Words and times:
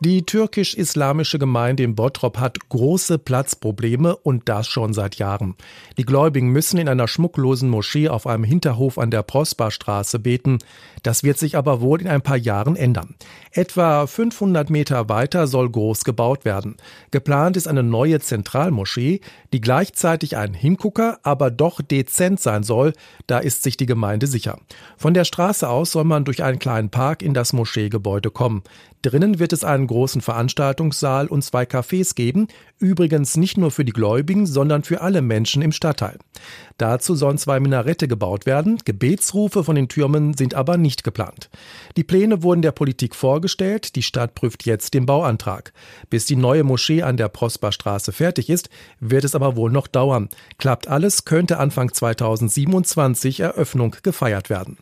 Die 0.00 0.26
türkisch-islamische 0.26 1.38
Gemeinde 1.38 1.82
in 1.82 1.94
Bottrop 1.94 2.38
hat 2.38 2.68
große 2.68 3.16
Platzprobleme 3.16 4.14
und 4.14 4.46
das 4.46 4.68
schon 4.68 4.92
seit 4.92 5.14
Jahren. 5.14 5.54
Die 5.96 6.04
Gläubigen 6.04 6.50
müssen 6.50 6.76
in 6.76 6.86
einer 6.86 7.08
schmucklosen 7.08 7.70
Moschee 7.70 8.10
auf 8.10 8.26
einem 8.26 8.44
Hinterhof 8.44 8.98
an 8.98 9.10
der 9.10 9.22
Prosperstraße 9.22 10.18
beten. 10.18 10.58
Das 11.02 11.22
wird 11.22 11.38
sich 11.38 11.56
aber 11.56 11.80
wohl 11.80 12.02
in 12.02 12.08
ein 12.08 12.20
paar 12.20 12.36
Jahren 12.36 12.76
ändern. 12.76 13.14
Etwa 13.52 14.06
500 14.06 14.68
Meter 14.68 15.08
weiter 15.08 15.46
soll 15.46 15.70
groß 15.70 16.04
gebaut 16.04 16.44
werden. 16.44 16.76
Geplant 17.10 17.56
ist 17.56 17.66
eine 17.66 17.82
neue 17.82 18.20
Zentralmoschee, 18.20 19.20
die 19.54 19.60
gleichzeitig 19.62 20.36
ein 20.36 20.52
Hingucker, 20.52 21.20
aber 21.22 21.50
doch 21.50 21.80
dezent 21.80 22.38
sein 22.38 22.64
soll. 22.64 22.92
Da 23.26 23.38
ist 23.38 23.62
sich 23.62 23.78
die 23.78 23.86
Gemeinde 23.86 24.26
sicher. 24.26 24.58
Von 24.98 25.14
der 25.14 25.24
Straße 25.24 25.66
aus 25.66 25.92
soll 25.92 26.04
man 26.04 26.26
durch 26.26 26.42
einen 26.42 26.58
kleinen 26.58 26.90
Park 26.90 27.22
in 27.22 27.32
das 27.32 27.54
Moscheegebäude 27.54 28.30
kommen. 28.30 28.62
Drinnen 29.02 29.38
wird 29.38 29.52
es 29.52 29.62
einen 29.62 29.85
großen 29.86 30.20
Veranstaltungssaal 30.20 31.26
und 31.26 31.42
zwei 31.42 31.64
Cafés 31.64 32.14
geben, 32.14 32.48
übrigens 32.78 33.36
nicht 33.36 33.56
nur 33.58 33.70
für 33.70 33.84
die 33.84 33.92
Gläubigen, 33.92 34.46
sondern 34.46 34.82
für 34.82 35.00
alle 35.00 35.22
Menschen 35.22 35.62
im 35.62 35.72
Stadtteil. 35.72 36.18
Dazu 36.78 37.14
sollen 37.14 37.38
zwei 37.38 37.60
Minarette 37.60 38.08
gebaut 38.08 38.46
werden, 38.46 38.78
Gebetsrufe 38.84 39.64
von 39.64 39.76
den 39.76 39.88
Türmen 39.88 40.34
sind 40.34 40.54
aber 40.54 40.76
nicht 40.76 41.04
geplant. 41.04 41.50
Die 41.96 42.04
Pläne 42.04 42.42
wurden 42.42 42.62
der 42.62 42.72
Politik 42.72 43.14
vorgestellt, 43.14 43.96
die 43.96 44.02
Stadt 44.02 44.34
prüft 44.34 44.66
jetzt 44.66 44.94
den 44.94 45.06
Bauantrag. 45.06 45.72
Bis 46.10 46.26
die 46.26 46.36
neue 46.36 46.64
Moschee 46.64 47.02
an 47.02 47.16
der 47.16 47.28
Prosperstraße 47.28 48.12
fertig 48.12 48.50
ist, 48.50 48.68
wird 49.00 49.24
es 49.24 49.34
aber 49.34 49.56
wohl 49.56 49.70
noch 49.70 49.86
dauern. 49.86 50.28
Klappt 50.58 50.88
alles, 50.88 51.24
könnte 51.24 51.58
Anfang 51.58 51.92
2027 51.92 53.40
Eröffnung 53.40 53.96
gefeiert 54.02 54.50
werden. 54.50 54.76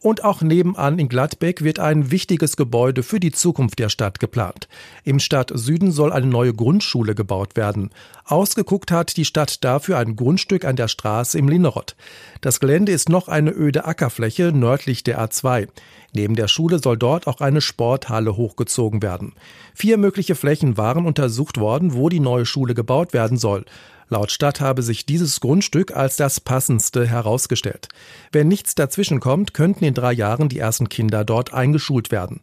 Und 0.00 0.24
auch 0.24 0.42
nebenan 0.42 0.98
in 0.98 1.08
Gladbeck 1.08 1.64
wird 1.64 1.78
ein 1.78 2.10
wichtiges 2.10 2.56
Gebäude 2.56 3.02
für 3.02 3.18
die 3.18 3.32
Zukunft 3.32 3.78
der 3.78 3.88
Stadt 3.88 4.20
geplant. 4.20 4.68
Im 5.04 5.18
Stadtsüden 5.18 5.90
soll 5.90 6.12
eine 6.12 6.26
neue 6.26 6.52
Grundschule 6.52 7.14
gebaut 7.14 7.56
werden. 7.56 7.90
Ausgeguckt 8.24 8.90
hat 8.90 9.16
die 9.16 9.24
Stadt 9.24 9.64
dafür 9.64 9.98
ein 9.98 10.14
Grundstück 10.14 10.64
an 10.64 10.76
der 10.76 10.88
Straße 10.88 11.38
im 11.38 11.48
Linnerott. 11.48 11.96
Das 12.40 12.60
Gelände 12.60 12.92
ist 12.92 13.08
noch 13.08 13.28
eine 13.28 13.52
öde 13.52 13.86
Ackerfläche 13.86 14.52
nördlich 14.52 15.02
der 15.02 15.20
A2. 15.20 15.68
Neben 16.16 16.34
der 16.34 16.48
Schule 16.48 16.78
soll 16.78 16.96
dort 16.96 17.26
auch 17.26 17.42
eine 17.42 17.60
Sporthalle 17.60 18.38
hochgezogen 18.38 19.02
werden. 19.02 19.34
Vier 19.74 19.98
mögliche 19.98 20.34
Flächen 20.34 20.78
waren 20.78 21.04
untersucht 21.04 21.60
worden, 21.60 21.92
wo 21.92 22.08
die 22.08 22.20
neue 22.20 22.46
Schule 22.46 22.72
gebaut 22.72 23.12
werden 23.12 23.36
soll. 23.36 23.66
Laut 24.08 24.30
Stadt 24.30 24.62
habe 24.62 24.80
sich 24.82 25.04
dieses 25.04 25.40
Grundstück 25.40 25.94
als 25.94 26.16
das 26.16 26.40
passendste 26.40 27.06
herausgestellt. 27.06 27.88
Wenn 28.32 28.48
nichts 28.48 28.74
dazwischenkommt, 28.74 29.52
könnten 29.52 29.84
in 29.84 29.92
drei 29.92 30.14
Jahren 30.14 30.48
die 30.48 30.58
ersten 30.58 30.88
Kinder 30.88 31.22
dort 31.22 31.52
eingeschult 31.52 32.10
werden. 32.10 32.40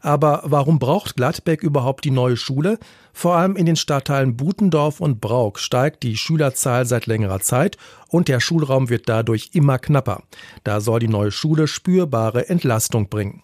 Aber 0.00 0.42
warum 0.44 0.78
braucht 0.78 1.16
Gladbeck 1.16 1.62
überhaupt 1.62 2.04
die 2.04 2.10
neue 2.10 2.36
Schule? 2.36 2.78
Vor 3.12 3.34
allem 3.36 3.56
in 3.56 3.66
den 3.66 3.76
Stadtteilen 3.76 4.36
Butendorf 4.36 5.00
und 5.00 5.20
Brauk 5.20 5.58
steigt 5.58 6.02
die 6.02 6.16
Schülerzahl 6.16 6.86
seit 6.86 7.06
längerer 7.06 7.40
Zeit 7.40 7.76
und 8.08 8.28
der 8.28 8.40
Schulraum 8.40 8.88
wird 8.88 9.08
dadurch 9.08 9.50
immer 9.52 9.78
knapper. 9.78 10.22
Da 10.64 10.80
soll 10.80 11.00
die 11.00 11.08
neue 11.08 11.30
Schule 11.30 11.66
spürbare 11.66 12.48
Entlastung 12.48 13.08
bringen. 13.08 13.42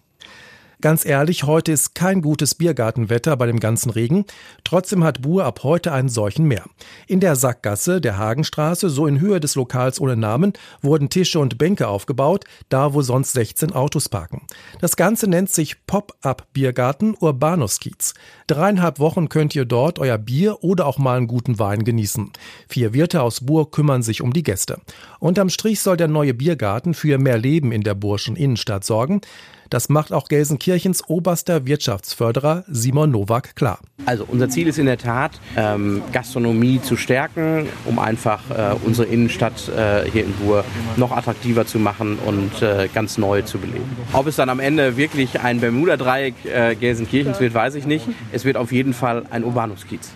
Ganz 0.83 1.07
ehrlich, 1.07 1.45
heute 1.45 1.73
ist 1.73 1.95
kein 1.95 2.21
gutes 2.21 2.55
Biergartenwetter 2.55 3.35
bei 3.39 3.47
dem 3.47 3.61
ganzen 3.61 3.89
Regen. 3.89 4.27
Trotzdem 4.63 5.05
hat 5.05 5.23
Buhr 5.23 5.47
ab 5.47 5.61
heute 5.63 5.91
einen 5.91 6.11
solchen 6.11 6.45
mehr. 6.45 6.65
In 7.07 7.21
der 7.21 7.35
Sackgasse 7.35 8.03
der 8.03 8.19
Hagenstraße, 8.19 8.91
so 8.91 9.07
in 9.07 9.19
Höhe 9.19 9.41
des 9.41 9.55
Lokals 9.55 10.03
ohne 10.03 10.17
Namen, 10.17 10.53
wurden 10.83 11.09
Tische 11.09 11.41
und 11.41 11.57
Bänke 11.57 11.89
aufgebaut, 11.89 12.45
da 12.69 12.93
wo 12.93 13.01
sonst 13.01 13.33
16 13.33 13.73
Autos 13.73 14.11
parken. 14.11 14.43
Das 14.79 14.97
Ganze 14.97 15.29
nennt 15.29 15.49
sich 15.49 15.87
Pop-Up 15.87 16.49
Biergarten 16.53 17.15
Urbanus 17.19 17.81
Kiez. 17.81 18.13
Dreieinhalb 18.47 18.99
Wochen 18.99 19.31
könnt 19.31 19.55
ihr 19.55 19.65
dort 19.65 19.99
euer 19.99 20.19
Bier 20.19 20.63
oder 20.63 20.87
auch 20.87 20.99
mal 20.99 21.17
einen 21.17 21.27
guten 21.27 21.59
Wein 21.59 21.85
genießen. 21.85 22.33
Vier 22.69 22.93
Wirte 22.93 23.23
aus 23.23 23.41
Buhr 23.41 23.71
kümmern 23.71 24.03
sich 24.03 24.21
um 24.21 24.35
die 24.35 24.43
Gäste. 24.43 24.83
Unterm 25.21 25.49
Strich 25.49 25.81
soll 25.81 25.97
der 25.97 26.09
neue 26.09 26.35
Biergarten 26.35 26.93
für 26.93 27.17
mehr 27.17 27.39
Leben 27.39 27.73
in 27.73 27.81
der 27.81 27.95
Burschen 27.95 28.37
Innenstadt 28.37 28.85
sorgen. 28.85 29.23
Das 29.71 29.89
macht 29.89 30.13
auch 30.13 30.29
Gelsenkirchens 30.29 31.09
oberster 31.09 31.67
Wirtschaftsförderer 31.67 32.65
Simon 32.69 33.11
Nowak 33.11 33.57
klar. 33.57 33.81
Also 34.05 34.25
unser 34.29 34.49
Ziel 34.49 34.69
ist 34.69 34.79
in 34.79 34.87
der 34.87 34.99
Tat, 34.99 35.33
ähm, 35.57 36.03
Gastronomie 36.13 36.81
zu 36.81 36.97
stärken, 36.97 37.69
um 37.85 37.99
einfach 37.99 38.41
äh, 38.51 38.75
unsere 38.85 39.09
Innenstadt 39.09 39.69
äh, 39.69 40.09
hier 40.11 40.25
in 40.25 40.33
Buhr 40.35 40.65
noch 40.97 41.11
attraktiver 41.11 41.67
zu 41.67 41.79
machen 41.79 42.19
und 42.25 42.63
äh, 42.63 42.89
ganz 42.93 43.19
neu 43.19 43.43
zu 43.43 43.59
beleben. 43.59 43.97
Ob 44.13 44.27
es 44.27 44.37
dann 44.37 44.49
am 44.49 44.61
Ende 44.61 44.97
wirklich 44.97 45.41
ein 45.41 45.61
Bermuda-Dreieck 45.61 46.35
äh, 46.45 46.75
Gelsenkirchens 46.77 47.41
wird, 47.41 47.55
weiß 47.55 47.75
ich 47.75 47.87
nicht. 47.87 48.07
Es 48.33 48.45
wird 48.45 48.57
auf 48.57 48.73
jeden 48.73 48.93
Fall 48.93 49.25
ein 49.31 49.45
Urbanuskiez. 49.45 50.13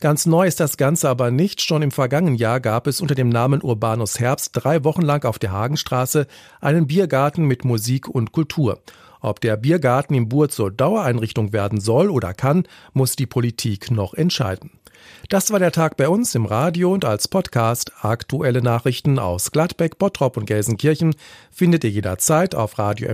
Ganz 0.00 0.26
neu 0.26 0.46
ist 0.46 0.60
das 0.60 0.76
Ganze 0.76 1.08
aber 1.08 1.30
nicht. 1.30 1.62
Schon 1.62 1.80
im 1.80 1.90
vergangenen 1.90 2.36
Jahr 2.36 2.60
gab 2.60 2.86
es 2.86 3.00
unter 3.00 3.14
dem 3.14 3.30
Namen 3.30 3.62
Urbanus 3.62 4.20
Herbst 4.20 4.50
drei 4.52 4.84
Wochen 4.84 5.02
lang 5.02 5.24
auf 5.24 5.38
der 5.38 5.52
Hagenstraße 5.52 6.26
einen 6.60 6.86
Biergarten 6.86 7.44
mit 7.46 7.64
Musik 7.64 8.06
und 8.08 8.32
Kultur. 8.32 8.80
Ob 9.20 9.40
der 9.40 9.56
Biergarten 9.56 10.14
im 10.14 10.28
Bur 10.28 10.50
zur 10.50 10.70
Dauereinrichtung 10.70 11.52
werden 11.54 11.80
soll 11.80 12.10
oder 12.10 12.34
kann, 12.34 12.64
muss 12.92 13.16
die 13.16 13.26
Politik 13.26 13.90
noch 13.90 14.12
entscheiden. 14.12 14.70
Das 15.30 15.50
war 15.50 15.58
der 15.58 15.72
Tag 15.72 15.96
bei 15.96 16.08
uns 16.08 16.34
im 16.34 16.44
Radio 16.44 16.92
und 16.92 17.04
als 17.04 17.26
Podcast. 17.26 17.92
Aktuelle 18.02 18.60
Nachrichten 18.60 19.18
aus 19.18 19.50
Gladbeck, 19.50 19.98
Bottrop 19.98 20.36
und 20.36 20.46
Gelsenkirchen 20.46 21.14
findet 21.50 21.84
ihr 21.84 21.90
jederzeit 21.90 22.54
auf 22.54 22.78
radio 22.78 23.08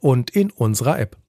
und 0.00 0.30
in 0.30 0.50
unserer 0.50 0.98
App. 0.98 1.16